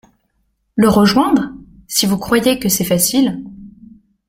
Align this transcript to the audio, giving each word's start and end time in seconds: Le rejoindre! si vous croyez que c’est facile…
Le 0.77 0.89
rejoindre! 0.89 1.51
si 1.87 2.07
vous 2.07 2.17
croyez 2.17 2.57
que 2.57 2.69
c’est 2.69 2.83
facile… 2.83 3.39